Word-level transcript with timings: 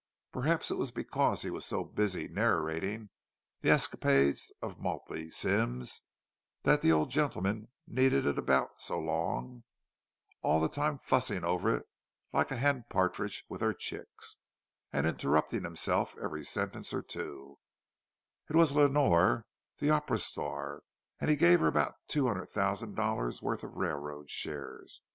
Perhaps 0.31 0.71
it 0.71 0.79
was 0.79 0.91
because 0.91 1.43
he 1.43 1.51
was 1.51 1.63
so 1.63 1.83
busy 1.83 2.27
narrating 2.27 3.11
the 3.59 3.69
escapades 3.69 4.51
of 4.59 4.79
Maltby 4.79 5.29
Symmes 5.29 6.01
that 6.63 6.81
the 6.81 6.91
old 6.91 7.11
gentleman 7.11 7.67
kneaded 7.85 8.25
it 8.25 8.39
about 8.39 8.81
so 8.81 8.97
long; 8.99 9.63
all 10.41 10.59
the 10.59 10.67
time 10.69 10.97
fussing 10.97 11.43
over 11.43 11.77
it 11.77 11.85
like 12.33 12.49
a 12.49 12.55
hen 12.57 12.83
partridge 12.89 13.45
with 13.47 13.61
her 13.61 13.73
chicks, 13.75 14.37
and 14.91 15.05
interrupting 15.05 15.63
himself 15.63 16.15
every 16.17 16.43
sentence 16.43 16.95
or 16.95 17.03
two: 17.03 17.59
"It 18.49 18.55
was 18.55 18.71
Lenore, 18.71 19.45
the 19.77 19.91
opera 19.91 20.17
star, 20.17 20.81
and 21.19 21.29
he 21.29 21.35
gave 21.35 21.59
her 21.59 21.67
about 21.67 21.93
two 22.07 22.25
hundred 22.25 22.49
thousand 22.49 22.95
dollars' 22.95 23.43
worth 23.43 23.63
of 23.63 23.75
railroad 23.75 24.31
shares. 24.31 25.03